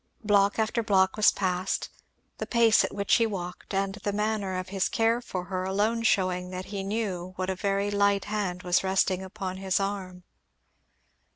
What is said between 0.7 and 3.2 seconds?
block was passed, the pace at which